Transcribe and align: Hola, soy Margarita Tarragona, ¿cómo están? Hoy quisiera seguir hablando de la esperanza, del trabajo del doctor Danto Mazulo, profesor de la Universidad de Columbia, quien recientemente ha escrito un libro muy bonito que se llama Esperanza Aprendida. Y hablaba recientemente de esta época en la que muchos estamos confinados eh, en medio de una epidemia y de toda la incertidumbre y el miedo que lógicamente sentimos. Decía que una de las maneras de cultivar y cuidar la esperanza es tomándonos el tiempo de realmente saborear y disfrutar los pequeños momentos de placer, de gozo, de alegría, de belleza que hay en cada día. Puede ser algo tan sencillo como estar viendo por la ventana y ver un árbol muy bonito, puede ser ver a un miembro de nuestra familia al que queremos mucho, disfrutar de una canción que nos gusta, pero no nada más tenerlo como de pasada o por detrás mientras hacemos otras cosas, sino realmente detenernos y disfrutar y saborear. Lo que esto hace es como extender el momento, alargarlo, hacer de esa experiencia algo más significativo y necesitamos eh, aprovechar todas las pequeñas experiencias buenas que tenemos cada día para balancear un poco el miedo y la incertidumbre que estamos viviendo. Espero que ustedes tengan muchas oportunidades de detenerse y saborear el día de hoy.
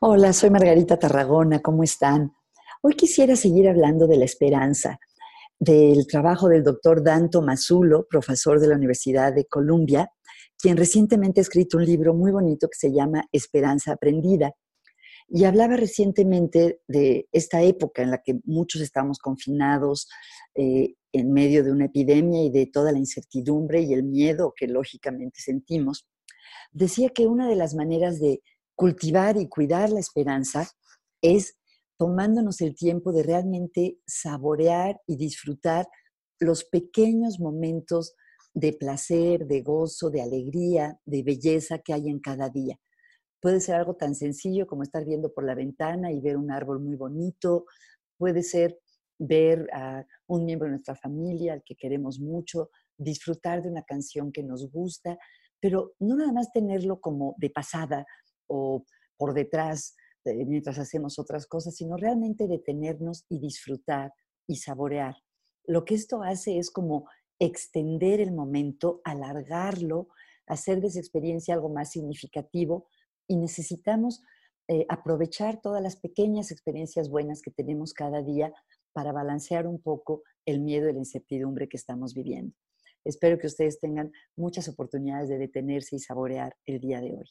Hola, 0.00 0.32
soy 0.32 0.50
Margarita 0.50 0.96
Tarragona, 0.96 1.58
¿cómo 1.58 1.82
están? 1.82 2.32
Hoy 2.82 2.94
quisiera 2.94 3.34
seguir 3.34 3.68
hablando 3.68 4.06
de 4.06 4.16
la 4.16 4.26
esperanza, 4.26 5.00
del 5.58 6.06
trabajo 6.06 6.48
del 6.48 6.62
doctor 6.62 7.02
Danto 7.02 7.42
Mazulo, 7.42 8.06
profesor 8.08 8.60
de 8.60 8.68
la 8.68 8.76
Universidad 8.76 9.32
de 9.32 9.46
Columbia, 9.46 10.08
quien 10.56 10.76
recientemente 10.76 11.40
ha 11.40 11.42
escrito 11.42 11.78
un 11.78 11.84
libro 11.84 12.14
muy 12.14 12.30
bonito 12.30 12.68
que 12.68 12.78
se 12.78 12.92
llama 12.92 13.24
Esperanza 13.32 13.90
Aprendida. 13.90 14.52
Y 15.26 15.46
hablaba 15.46 15.76
recientemente 15.76 16.80
de 16.86 17.26
esta 17.32 17.62
época 17.62 18.00
en 18.00 18.12
la 18.12 18.22
que 18.22 18.38
muchos 18.44 18.80
estamos 18.82 19.18
confinados 19.18 20.08
eh, 20.54 20.94
en 21.12 21.32
medio 21.32 21.64
de 21.64 21.72
una 21.72 21.86
epidemia 21.86 22.44
y 22.44 22.50
de 22.50 22.66
toda 22.66 22.92
la 22.92 22.98
incertidumbre 22.98 23.80
y 23.80 23.94
el 23.94 24.04
miedo 24.04 24.54
que 24.56 24.68
lógicamente 24.68 25.40
sentimos. 25.40 26.06
Decía 26.70 27.08
que 27.08 27.26
una 27.26 27.48
de 27.48 27.56
las 27.56 27.74
maneras 27.74 28.20
de 28.20 28.42
cultivar 28.78 29.36
y 29.36 29.48
cuidar 29.48 29.90
la 29.90 29.98
esperanza 29.98 30.70
es 31.20 31.58
tomándonos 31.98 32.60
el 32.60 32.76
tiempo 32.76 33.10
de 33.10 33.24
realmente 33.24 33.98
saborear 34.06 35.00
y 35.04 35.16
disfrutar 35.16 35.88
los 36.38 36.62
pequeños 36.62 37.40
momentos 37.40 38.14
de 38.54 38.72
placer, 38.72 39.46
de 39.48 39.62
gozo, 39.62 40.10
de 40.10 40.22
alegría, 40.22 40.96
de 41.04 41.24
belleza 41.24 41.80
que 41.80 41.92
hay 41.92 42.08
en 42.08 42.20
cada 42.20 42.50
día. 42.50 42.78
Puede 43.42 43.60
ser 43.60 43.74
algo 43.74 43.96
tan 43.96 44.14
sencillo 44.14 44.68
como 44.68 44.84
estar 44.84 45.04
viendo 45.04 45.34
por 45.34 45.44
la 45.44 45.56
ventana 45.56 46.12
y 46.12 46.20
ver 46.20 46.36
un 46.36 46.52
árbol 46.52 46.78
muy 46.78 46.94
bonito, 46.94 47.64
puede 48.16 48.44
ser 48.44 48.78
ver 49.18 49.66
a 49.72 50.06
un 50.28 50.44
miembro 50.44 50.66
de 50.66 50.74
nuestra 50.74 50.94
familia 50.94 51.52
al 51.52 51.64
que 51.64 51.74
queremos 51.74 52.20
mucho, 52.20 52.70
disfrutar 52.96 53.60
de 53.60 53.70
una 53.70 53.82
canción 53.82 54.30
que 54.30 54.44
nos 54.44 54.70
gusta, 54.70 55.18
pero 55.58 55.94
no 55.98 56.14
nada 56.14 56.30
más 56.30 56.52
tenerlo 56.52 57.00
como 57.00 57.34
de 57.38 57.50
pasada 57.50 58.06
o 58.48 58.84
por 59.16 59.34
detrás 59.34 59.94
mientras 60.24 60.78
hacemos 60.78 61.18
otras 61.18 61.46
cosas, 61.46 61.76
sino 61.76 61.96
realmente 61.96 62.48
detenernos 62.48 63.24
y 63.28 63.38
disfrutar 63.38 64.12
y 64.46 64.56
saborear. 64.56 65.16
Lo 65.64 65.84
que 65.84 65.94
esto 65.94 66.22
hace 66.22 66.58
es 66.58 66.70
como 66.70 67.08
extender 67.38 68.20
el 68.20 68.32
momento, 68.32 69.00
alargarlo, 69.04 70.08
hacer 70.46 70.80
de 70.80 70.88
esa 70.88 70.98
experiencia 70.98 71.54
algo 71.54 71.68
más 71.68 71.90
significativo 71.90 72.88
y 73.26 73.36
necesitamos 73.36 74.22
eh, 74.68 74.86
aprovechar 74.88 75.60
todas 75.60 75.82
las 75.82 75.96
pequeñas 75.96 76.50
experiencias 76.50 77.08
buenas 77.08 77.42
que 77.42 77.50
tenemos 77.50 77.92
cada 77.92 78.22
día 78.22 78.52
para 78.92 79.12
balancear 79.12 79.66
un 79.66 79.80
poco 79.80 80.22
el 80.44 80.60
miedo 80.60 80.88
y 80.88 80.92
la 80.92 80.98
incertidumbre 80.98 81.68
que 81.68 81.76
estamos 81.76 82.14
viviendo. 82.14 82.54
Espero 83.04 83.38
que 83.38 83.46
ustedes 83.46 83.78
tengan 83.78 84.12
muchas 84.36 84.68
oportunidades 84.68 85.28
de 85.28 85.38
detenerse 85.38 85.96
y 85.96 86.00
saborear 86.00 86.56
el 86.66 86.80
día 86.80 87.00
de 87.00 87.12
hoy. 87.14 87.30